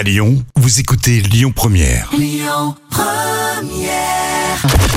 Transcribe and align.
À 0.00 0.02
Lyon, 0.02 0.42
vous 0.56 0.80
écoutez 0.80 1.20
Lyon 1.20 1.52
Première. 1.54 2.10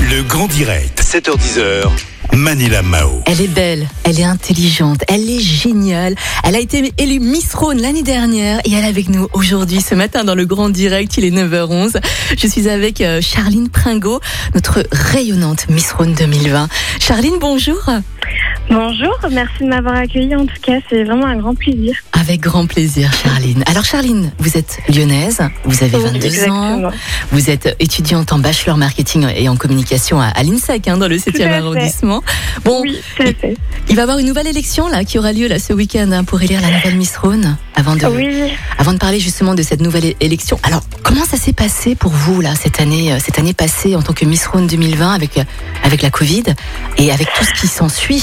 Le 0.00 0.22
grand 0.22 0.46
direct, 0.46 0.98
7h10h. 1.02 1.90
Manila 2.32 2.80
Mao. 2.80 3.20
Elle 3.26 3.42
est 3.42 3.54
belle, 3.54 3.86
elle 4.04 4.18
est 4.18 4.24
intelligente, 4.24 5.04
elle 5.08 5.28
est 5.28 5.40
géniale. 5.40 6.14
Elle 6.42 6.56
a 6.56 6.58
été 6.58 6.90
élue 6.96 7.20
Miss 7.20 7.54
Rhône 7.54 7.82
l'année 7.82 8.02
dernière 8.02 8.60
et 8.64 8.72
elle 8.72 8.84
est 8.84 8.88
avec 8.88 9.10
nous 9.10 9.28
aujourd'hui, 9.34 9.82
ce 9.82 9.94
matin, 9.94 10.24
dans 10.24 10.34
le 10.34 10.46
grand 10.46 10.70
direct. 10.70 11.18
Il 11.18 11.26
est 11.26 11.30
9h11. 11.30 12.00
Je 12.38 12.46
suis 12.46 12.70
avec 12.70 13.02
euh, 13.02 13.20
Charline 13.20 13.68
Pringot, 13.68 14.20
notre 14.54 14.84
rayonnante 14.90 15.68
Miss 15.68 15.92
Rhône 15.92 16.14
2020. 16.14 16.66
Charline, 16.98 17.34
bonjour. 17.38 17.90
Bonjour, 18.70 19.18
merci 19.30 19.64
de 19.64 19.68
m'avoir 19.68 19.96
accueilli. 19.96 20.34
En 20.34 20.46
tout 20.46 20.60
cas, 20.62 20.78
c'est 20.88 21.04
vraiment 21.04 21.26
un 21.26 21.36
grand 21.36 21.54
plaisir. 21.54 21.94
Avec 22.26 22.40
grand 22.40 22.64
plaisir, 22.66 23.12
Charline. 23.12 23.62
Alors, 23.66 23.84
Charline, 23.84 24.32
vous 24.38 24.56
êtes 24.56 24.78
lyonnaise, 24.88 25.42
vous 25.66 25.84
avez 25.84 25.94
Oui, 25.98 26.04
22 26.04 26.48
ans, 26.48 26.90
vous 27.32 27.50
êtes 27.50 27.76
étudiante 27.80 28.32
en 28.32 28.38
bachelor 28.38 28.78
marketing 28.78 29.26
et 29.36 29.46
en 29.50 29.56
communication 29.56 30.22
à, 30.22 30.28
à 30.28 30.42
l'INSEC, 30.42 30.88
hein, 30.88 30.96
dans 30.96 31.06
le 31.06 31.18
7e 31.18 31.28
à 31.28 31.32
fait. 31.32 31.44
arrondissement. 31.52 32.22
Bon, 32.64 32.80
Oui, 32.80 32.98
fait. 33.18 33.36
il 33.90 33.94
va 33.96 34.00
y 34.00 34.04
avoir 34.04 34.16
une 34.18 34.26
nouvelle 34.26 34.46
élection 34.46 34.88
là 34.88 35.04
qui 35.04 35.18
aura 35.18 35.34
lieu 35.34 35.48
là 35.48 35.58
ce 35.58 35.74
week-end 35.74 36.10
hein, 36.12 36.24
pour 36.24 36.40
élire 36.40 36.62
la 36.62 36.70
nouvelle 36.70 36.96
Miss 36.96 37.14
Rhône. 37.18 37.58
Avant 37.74 37.94
de, 37.94 38.06
Oui, 38.06 38.52
avant 38.78 38.94
de 38.94 38.98
parler 38.98 39.20
justement 39.20 39.54
de 39.54 39.62
cette 39.62 39.82
nouvelle 39.82 40.14
élection, 40.20 40.58
alors 40.62 40.80
comment 41.02 41.26
ça 41.26 41.36
s'est 41.36 41.52
passé 41.52 41.94
pour 41.94 42.12
vous 42.12 42.40
là 42.40 42.54
cette 42.54 42.80
année, 42.80 43.12
euh, 43.12 43.18
cette 43.22 43.38
année 43.38 43.52
passée 43.52 43.96
en 43.96 44.00
tant 44.02 44.14
que 44.14 44.24
Miss 44.24 44.46
Rhône 44.46 44.66
2020 44.66 45.12
avec 45.12 45.36
euh, 45.36 45.44
avec 45.82 46.00
la 46.00 46.08
Covid 46.10 46.44
et 46.96 47.12
avec 47.12 47.28
tout 47.36 47.44
ce 47.44 47.52
qui 47.60 47.66
s'ensuit? 47.66 48.22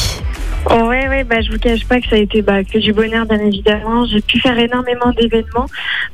Ouais, 0.70 1.08
ouais, 1.08 1.24
bah, 1.24 1.42
je 1.42 1.52
vous 1.52 1.58
cache 1.58 1.86
pas 1.86 2.00
que 2.00 2.08
ça 2.08 2.16
a 2.16 2.20
été 2.20 2.42
bah, 2.42 2.64
que 2.64 2.78
du 2.78 2.94
bonheur, 2.94 3.26
bien 3.26 3.40
évidemment. 3.40 4.06
J'ai 4.06 4.22
pu 4.22 4.40
faire 4.40 4.58
énormément 4.58 5.12
d'événements 5.12 5.68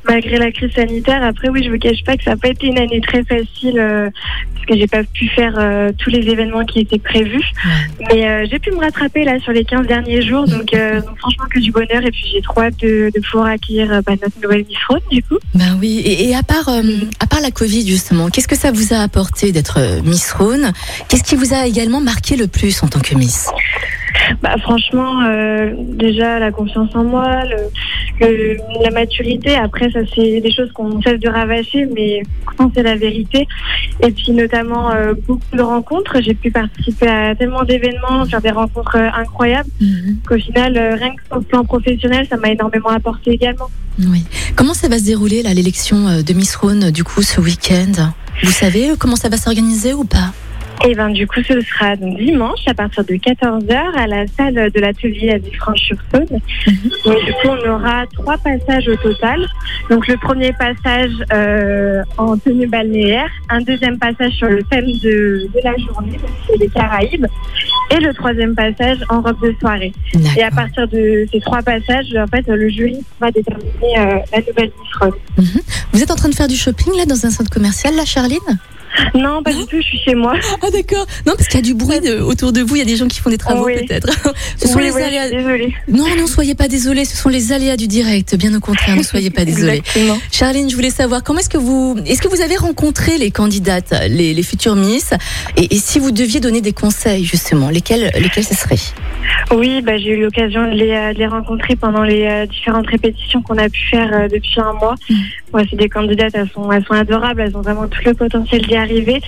malgré 0.06 0.38
la 0.38 0.50
crise 0.50 0.72
sanitaire. 0.72 1.22
Après, 1.22 1.48
oui, 1.48 1.62
je 1.64 1.70
vous 1.70 1.78
cache 1.78 2.02
pas 2.04 2.16
que 2.16 2.24
ça 2.24 2.30
n'a 2.30 2.36
pas 2.36 2.48
été 2.48 2.66
une 2.68 2.78
année 2.78 3.00
très 3.00 3.24
facile 3.24 3.78
euh, 3.78 4.10
parce 4.54 4.66
que 4.66 4.76
j'ai 4.76 4.86
pas 4.86 5.02
pu 5.04 5.28
faire 5.28 5.54
euh, 5.58 5.90
tous 5.98 6.10
les 6.10 6.28
événements 6.28 6.64
qui 6.64 6.80
étaient 6.80 6.98
prévus. 6.98 7.44
Mais 8.12 8.28
euh, 8.28 8.46
j'ai 8.50 8.58
pu 8.58 8.70
me 8.70 8.78
rattraper 8.78 9.24
là 9.24 9.38
sur 9.40 9.52
les 9.52 9.64
15 9.64 9.86
derniers 9.86 10.22
jours. 10.22 10.46
Donc, 10.46 10.72
euh, 10.74 11.00
donc 11.00 11.18
franchement, 11.18 11.44
que 11.50 11.58
du 11.58 11.70
bonheur. 11.70 12.02
Et 12.04 12.10
puis, 12.10 12.26
j'ai 12.32 12.42
trop 12.42 12.60
hâte 12.60 12.78
de, 12.80 13.10
de 13.14 13.20
pouvoir 13.20 13.48
accueillir 13.48 13.92
euh, 13.92 14.00
bah, 14.04 14.12
notre 14.22 14.40
nouvelle 14.42 14.64
Miss 14.66 14.78
Rhône, 14.88 15.00
du 15.10 15.22
coup. 15.22 15.38
Ben 15.54 15.76
oui, 15.80 16.02
et, 16.04 16.30
et 16.30 16.36
à 16.36 16.42
part 16.42 16.68
euh, 16.68 16.82
à 17.20 17.26
part 17.26 17.40
la 17.40 17.50
Covid 17.50 17.86
justement, 17.86 18.28
qu'est-ce 18.30 18.48
que 18.48 18.56
ça 18.56 18.70
vous 18.70 18.92
a 18.92 18.98
apporté 18.98 19.52
d'être 19.52 19.78
euh, 19.78 20.00
Miss 20.02 20.32
Rhône 20.32 20.72
Qu'est-ce 21.08 21.24
qui 21.24 21.36
vous 21.36 21.54
a 21.54 21.66
également 21.66 22.00
marqué 22.00 22.36
le 22.36 22.46
plus 22.46 22.82
en 22.82 22.88
tant 22.88 23.00
que 23.00 23.14
Miss? 23.14 23.48
Bah, 24.42 24.56
franchement, 24.60 25.22
euh, 25.22 25.72
déjà 25.76 26.38
la 26.38 26.50
confiance 26.50 26.90
en 26.94 27.04
moi, 27.04 27.44
le, 27.44 27.56
le- 28.20 28.56
la 28.82 28.90
maturité. 28.90 29.54
Après, 29.56 29.90
ça 29.90 30.00
c'est 30.14 30.40
des 30.40 30.52
choses 30.52 30.70
qu'on 30.72 31.00
cesse 31.02 31.20
de 31.20 31.28
ravager, 31.28 31.86
mais 31.94 32.22
pourtant 32.44 32.70
c'est 32.74 32.82
la 32.82 32.96
vérité. 32.96 33.46
Et 34.00 34.10
puis 34.10 34.32
notamment 34.32 34.90
euh, 34.92 35.14
beaucoup 35.26 35.56
de 35.56 35.62
rencontres. 35.62 36.20
J'ai 36.22 36.34
pu 36.34 36.50
participer 36.50 37.08
à 37.08 37.34
tellement 37.34 37.64
d'événements, 37.64 38.24
faire 38.26 38.40
des 38.42 38.50
rencontres 38.50 38.96
euh, 38.96 39.08
incroyables. 39.16 39.68
Qu'au 40.26 40.38
final, 40.38 40.76
rien 40.98 41.10
que 41.14 41.22
sur 41.26 41.36
le 41.36 41.42
plan 41.42 41.64
professionnel, 41.64 42.26
ça 42.28 42.36
m'a 42.36 42.50
énormément 42.50 42.90
apporté 42.90 43.30
également. 43.32 43.68
Oui. 43.98 44.24
Comment 44.54 44.74
ça 44.74 44.88
va 44.88 44.98
se 44.98 45.04
dérouler 45.04 45.42
là 45.42 45.54
l'élection 45.54 46.22
de 46.22 46.32
Miss 46.32 46.54
Rhône 46.56 46.90
du 46.90 47.02
coup 47.04 47.22
ce 47.22 47.40
week-end? 47.40 48.12
Vous 48.44 48.52
savez 48.52 48.90
comment 48.98 49.16
ça 49.16 49.28
va 49.28 49.36
s'organiser 49.36 49.92
ou 49.94 50.04
pas? 50.04 50.32
Et 50.86 50.94
ben 50.94 51.10
du 51.10 51.26
coup, 51.26 51.40
ce 51.42 51.60
sera 51.60 51.96
donc 51.96 52.16
dimanche 52.18 52.60
à 52.66 52.74
partir 52.74 53.04
de 53.04 53.14
14h 53.14 53.74
à 53.96 54.06
la 54.06 54.26
salle 54.28 54.70
de 54.70 54.80
l'atelier 54.80 55.30
à 55.32 55.38
Villefranche-sur-Saône. 55.38 56.40
Donc 57.04 57.24
du 57.24 57.32
coup, 57.32 57.48
on 57.48 57.70
aura 57.70 58.06
trois 58.12 58.38
passages 58.38 58.88
au 58.88 58.96
total. 58.96 59.44
Donc 59.90 60.06
le 60.06 60.16
premier 60.16 60.52
passage 60.52 61.10
euh, 61.32 62.02
en 62.16 62.36
tenue 62.36 62.68
balnéaire, 62.68 63.28
un 63.50 63.60
deuxième 63.60 63.98
passage 63.98 64.32
sur 64.32 64.48
le 64.48 64.62
thème 64.64 64.86
de, 64.86 65.48
de 65.52 65.60
la 65.64 65.76
journée, 65.76 66.12
donc 66.12 66.30
c'est 66.48 66.56
les 66.58 66.68
Caraïbes, 66.68 67.26
et 67.90 67.96
le 67.96 68.14
troisième 68.14 68.54
passage 68.54 68.98
en 69.08 69.20
robe 69.20 69.40
de 69.42 69.54
soirée. 69.58 69.92
Et 70.36 70.42
à 70.42 70.50
partir 70.50 70.86
de 70.88 71.26
ces 71.32 71.40
trois 71.40 71.62
passages, 71.62 72.14
en 72.16 72.26
fait, 72.26 72.46
le 72.46 72.68
jury 72.68 72.98
va 73.20 73.30
déterminer 73.30 73.98
euh, 73.98 74.18
la 74.32 74.38
nouvelle 74.38 74.70
Miss 74.80 74.94
Rhône. 75.00 75.12
Vous 75.92 76.02
êtes 76.02 76.10
en 76.10 76.16
train 76.16 76.28
de 76.28 76.34
faire 76.34 76.48
du 76.48 76.56
shopping 76.56 76.96
là 76.96 77.04
dans 77.04 77.26
un 77.26 77.30
centre 77.30 77.50
commercial 77.50 77.94
là, 77.96 78.04
Charline? 78.04 78.38
Non, 79.14 79.42
pas 79.42 79.52
du 79.52 79.64
tout, 79.66 79.76
je 79.76 79.82
suis 79.82 79.98
chez 79.98 80.14
moi. 80.14 80.34
Ah 80.62 80.70
d'accord. 80.72 81.06
Non 81.26 81.34
parce 81.36 81.48
qu'il 81.48 81.56
y 81.56 81.62
a 81.62 81.62
du 81.62 81.74
bruit 81.74 82.00
de- 82.00 82.20
autour 82.20 82.52
de 82.52 82.60
vous, 82.62 82.76
il 82.76 82.78
y 82.80 82.82
a 82.82 82.84
des 82.84 82.96
gens 82.96 83.06
qui 83.08 83.20
font 83.20 83.30
des 83.30 83.38
travaux 83.38 83.64
Oui. 83.66 83.74
peut-être. 83.86 84.08
Ce 84.56 84.68
sont 84.68 84.78
Oui, 84.78 84.84
les 84.84 84.90
oui, 84.92 85.02
aléas. 85.02 85.30
désolée. 85.30 85.74
Non, 85.88 86.06
non, 86.16 86.26
soyez 86.26 86.54
pas 86.54 86.68
désolés, 86.68 87.04
ce 87.04 87.16
sont 87.16 87.28
les 87.28 87.52
aléas 87.52 87.76
du 87.76 87.86
direct. 87.86 88.34
Bien 88.36 88.54
au 88.54 88.60
contraire, 88.60 88.96
ne 88.96 89.02
soyez 89.02 89.30
pas 89.30 89.44
désolés. 89.44 89.82
Charline, 90.32 90.68
je 90.70 90.74
voulais 90.76 90.90
savoir 90.90 91.22
comment 91.22 91.38
est-ce 91.40 91.48
que 91.50 91.58
vous, 91.58 91.96
est-ce 92.06 92.20
que 92.22 92.28
vous 92.28 92.40
avez 92.40 92.56
rencontré 92.56 93.18
les 93.18 93.30
candidates, 93.30 93.94
les, 94.08 94.34
les 94.34 94.42
futures 94.42 94.76
Miss, 94.76 95.10
et, 95.56 95.74
et 95.74 95.78
si 95.78 95.98
vous 95.98 96.10
deviez 96.10 96.40
donner 96.40 96.60
des 96.60 96.72
conseils 96.72 97.24
justement, 97.24 97.70
lesquels, 97.70 98.10
lesquels 98.20 98.44
ce 98.44 98.54
serait 98.54 98.76
Oui, 99.54 99.80
bah, 99.82 99.96
j'ai 99.98 100.10
eu 100.10 100.22
l'occasion 100.22 100.64
de 100.64 100.70
les, 100.76 100.90
euh, 100.90 101.12
de 101.14 101.18
les 101.18 101.26
rencontrer 101.26 101.76
pendant 101.76 102.02
les 102.02 102.24
euh, 102.26 102.46
différentes 102.46 102.86
répétitions 102.86 103.42
qu'on 103.42 103.58
a 103.58 103.68
pu 103.68 103.80
faire 103.90 104.10
euh, 104.12 104.28
depuis 104.28 104.60
un 104.60 104.72
mois. 104.74 104.94
Mm. 105.08 105.14
Ouais, 105.52 105.64
c'est 105.70 105.76
des 105.76 105.88
candidates, 105.88 106.32
elles 106.34 106.48
sont, 106.50 106.70
elles 106.70 106.84
sont 106.84 106.94
adorables, 106.94 107.40
elles 107.40 107.56
ont 107.56 107.62
vraiment 107.62 107.86
tout 107.88 108.00
le 108.04 108.14
potentiel 108.14 108.62
d'y 108.62 108.76
arriver. 108.76 109.20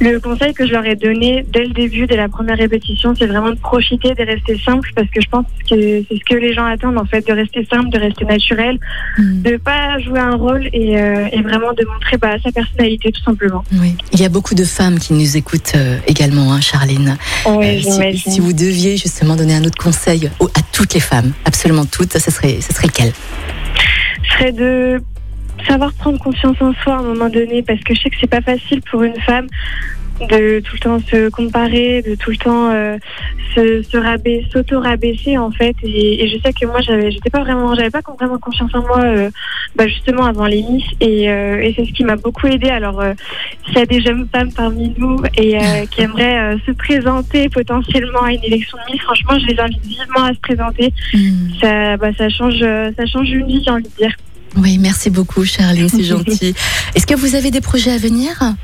Le 0.00 0.18
conseil 0.18 0.52
que 0.52 0.66
je 0.66 0.72
leur 0.72 0.84
ai 0.84 0.96
donné 0.96 1.44
dès 1.52 1.64
le 1.64 1.72
début, 1.72 2.06
dès 2.06 2.16
la 2.16 2.28
première 2.28 2.58
répétition, 2.58 3.14
c'est 3.16 3.26
vraiment 3.26 3.50
de 3.50 3.58
profiter, 3.58 4.12
de 4.14 4.24
rester 4.24 4.58
simple, 4.58 4.90
parce 4.94 5.08
que 5.08 5.20
je 5.20 5.28
pense 5.28 5.46
que 5.70 5.74
c'est 5.76 6.06
ce 6.10 6.24
que 6.24 6.34
les 6.34 6.52
gens 6.52 6.66
attendent 6.66 6.98
en 6.98 7.04
fait, 7.04 7.26
de 7.26 7.32
rester 7.32 7.64
simple, 7.72 7.88
de 7.90 7.98
rester 7.98 8.24
naturel, 8.24 8.78
de 9.18 9.56
pas 9.56 9.98
jouer 10.00 10.18
un 10.18 10.34
rôle 10.34 10.68
et, 10.72 10.98
euh, 10.98 11.28
et 11.32 11.40
vraiment 11.42 11.72
de 11.72 11.84
montrer 11.86 12.18
bah, 12.18 12.34
sa 12.42 12.50
personnalité 12.50 13.12
tout 13.12 13.22
simplement. 13.22 13.64
Oui. 13.80 13.94
Il 14.12 14.20
y 14.20 14.24
a 14.24 14.28
beaucoup 14.28 14.54
de 14.54 14.64
femmes 14.64 14.98
qui 14.98 15.12
nous 15.14 15.36
écoutent 15.36 15.72
euh, 15.76 15.96
également, 16.06 16.52
hein, 16.52 16.60
Charline. 16.60 17.16
Oui, 17.46 17.84
Euh, 17.86 18.12
si, 18.14 18.30
si 18.32 18.40
vous 18.40 18.52
deviez 18.52 18.96
justement 18.96 19.36
donner 19.36 19.54
un 19.54 19.64
autre 19.64 19.82
conseil 19.82 20.28
à 20.40 20.60
toutes 20.72 20.92
les 20.94 21.00
femmes, 21.00 21.32
absolument 21.44 21.86
toutes, 21.86 22.18
ce 22.18 22.30
serait, 22.30 22.58
ce 22.60 22.74
serait 22.74 22.88
lequel? 22.88 23.12
Serait 24.32 24.52
de 24.52 25.00
savoir 25.66 25.92
prendre 25.94 26.18
confiance 26.18 26.60
en 26.60 26.72
soi 26.74 26.94
à 26.94 26.98
un 26.98 27.02
moment 27.02 27.28
donné 27.28 27.62
parce 27.62 27.80
que 27.80 27.94
je 27.94 28.00
sais 28.00 28.10
que 28.10 28.16
c'est 28.20 28.30
pas 28.30 28.42
facile 28.42 28.80
pour 28.82 29.02
une 29.02 29.18
femme 29.20 29.46
de 30.20 30.60
tout 30.60 30.74
le 30.74 30.80
temps 30.80 31.00
se 31.00 31.28
comparer, 31.30 32.02
de 32.02 32.14
tout 32.14 32.30
le 32.30 32.36
temps 32.36 32.70
euh, 32.70 32.96
se, 33.54 33.82
se 33.82 33.96
rabaisser, 33.96 34.46
s'auto-rabaisser 34.52 35.38
en 35.38 35.50
fait. 35.50 35.74
Et, 35.82 36.24
et 36.24 36.28
je 36.28 36.38
sais 36.40 36.52
que 36.52 36.66
moi, 36.66 36.80
j'avais, 36.80 37.10
j'étais 37.10 37.30
pas 37.30 37.40
vraiment, 37.40 37.74
j'avais 37.74 37.90
pas 37.90 38.00
vraiment 38.18 38.38
confiance 38.38 38.74
en 38.74 38.82
moi, 38.82 39.02
euh, 39.02 39.30
bah, 39.76 39.86
justement 39.86 40.24
avant 40.24 40.46
les 40.46 40.62
Miss, 40.62 40.84
et, 41.00 41.30
euh, 41.30 41.60
et 41.60 41.74
c'est 41.76 41.84
ce 41.84 41.92
qui 41.92 42.04
m'a 42.04 42.16
beaucoup 42.16 42.46
aidé. 42.46 42.68
Alors, 42.68 43.00
euh, 43.00 43.12
s'il 43.66 43.78
y 43.78 43.82
a 43.82 43.86
des 43.86 44.00
jeunes 44.00 44.28
femmes 44.32 44.52
parmi 44.52 44.94
nous 44.98 45.20
et 45.36 45.56
euh, 45.56 45.86
qui 45.90 46.02
aimeraient 46.02 46.54
euh, 46.54 46.58
se 46.66 46.72
présenter 46.72 47.48
potentiellement 47.48 48.22
à 48.22 48.32
une 48.32 48.44
élection 48.44 48.78
de 48.78 48.92
Miss, 48.92 49.02
franchement, 49.02 49.38
je 49.38 49.46
les 49.46 49.58
invite 49.58 49.84
vivement 49.84 50.24
à 50.24 50.34
se 50.34 50.40
présenter. 50.40 50.92
Ça, 51.60 51.96
bah, 51.96 52.10
ça 52.16 52.28
change, 52.28 52.60
ça 52.60 53.06
change 53.06 53.30
une 53.30 53.46
vie, 53.46 53.62
j'ai 53.64 53.70
envie 53.70 53.82
de 53.82 53.96
dire. 53.96 54.14
Oui, 54.56 54.78
merci 54.78 55.10
beaucoup, 55.10 55.44
Charline, 55.44 55.88
c'est 55.88 56.04
gentil. 56.14 56.54
Est-ce 56.94 57.06
que 57.06 57.14
vous 57.14 57.34
avez 57.34 57.50
des 57.50 57.60
projets 57.60 57.92
à 57.92 57.98
venir? 57.98 58.54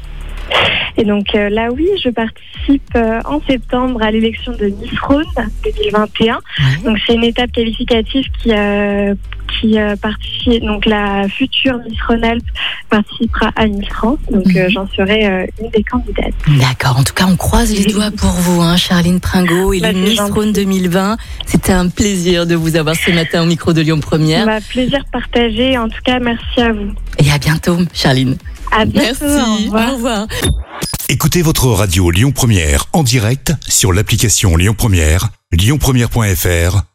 Et 0.96 1.04
donc 1.04 1.34
euh, 1.34 1.48
là, 1.48 1.68
oui, 1.72 1.88
je 2.02 2.10
participe 2.10 2.82
euh, 2.94 3.20
en 3.24 3.40
septembre 3.48 4.02
à 4.02 4.10
l'élection 4.10 4.52
de 4.52 4.66
Miss 4.66 4.98
Rhône 5.00 5.24
2021. 5.64 6.40
Donc 6.84 6.98
c'est 7.06 7.14
une 7.14 7.24
étape 7.24 7.52
qualificative 7.52 8.24
qui 8.42 8.50
euh, 8.52 9.14
qui 9.60 9.78
euh, 9.78 9.96
participe. 9.96 10.62
Donc 10.64 10.86
la 10.86 11.28
future 11.28 11.78
Miss 11.88 11.98
Rhône-Alpes 12.08 12.44
participera 12.88 13.50
à 13.56 13.66
Miss 13.66 13.88
France. 13.88 14.18
Donc 14.30 14.46
euh, 14.56 14.64
Mhm. 14.64 14.70
j'en 14.70 14.88
serai 14.88 15.26
euh, 15.26 15.46
une 15.62 15.70
des 15.70 15.82
candidates. 15.84 16.34
D'accord. 16.60 16.98
En 16.98 17.04
tout 17.04 17.14
cas, 17.14 17.26
on 17.28 17.36
croise 17.36 17.72
les 17.72 17.92
doigts 17.92 18.10
pour 18.10 18.30
vous, 18.30 18.60
hein, 18.60 18.76
Charline 18.76 19.20
Pringot 19.20 19.72
et 19.72 19.80
Bah, 19.80 19.92
Miss. 19.92 20.20
Rhône 20.20 20.52
2020. 20.52 21.16
C'était 21.46 21.72
un 21.72 21.88
plaisir 21.88 22.46
de 22.46 22.54
vous 22.54 22.76
avoir 22.76 22.94
ce 22.96 23.10
matin 23.10 23.42
au 23.42 23.46
micro 23.46 23.72
de 23.72 23.80
Lyon 23.80 24.00
Première. 24.00 24.46
Ma 24.46 24.60
plaisir 24.60 25.04
partagé. 25.12 25.76
En 25.78 25.88
tout 25.88 26.00
cas, 26.04 26.18
merci 26.20 26.60
à 26.60 26.72
vous. 26.72 26.92
Et 27.18 27.30
à 27.30 27.38
bientôt, 27.38 27.78
Charline. 27.92 28.36
À 28.72 28.84
bientôt. 28.84 29.24
Merci. 29.24 29.24
Au 29.24 29.64
revoir. 29.66 29.88
Au 29.92 29.94
revoir. 29.96 30.26
Écoutez 31.08 31.42
votre 31.42 31.66
radio 31.66 32.10
Lyon 32.10 32.30
Première 32.30 32.84
en 32.92 33.02
direct 33.02 33.52
sur 33.68 33.92
l'application 33.92 34.56
Lyon 34.56 34.74
Première, 34.78 35.28
lyonpremière.fr 35.52 36.89